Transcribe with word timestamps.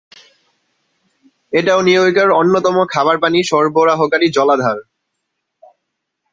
এটাও 1.53 1.79
নিউ 1.81 2.01
ইয়র্কের 2.01 2.29
অন্যতম 2.31 2.75
খাবার 2.93 3.15
পানি 3.19 3.39
সরবরাহকারী 3.43 4.27
জলাধার। 4.31 4.77